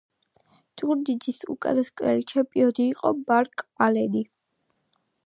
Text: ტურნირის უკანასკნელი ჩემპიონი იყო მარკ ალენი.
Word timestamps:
ტურნირის 0.81 1.41
უკანასკნელი 1.55 2.25
ჩემპიონი 2.33 2.87
იყო 2.95 3.15
მარკ 3.21 3.67
ალენი. 3.89 4.25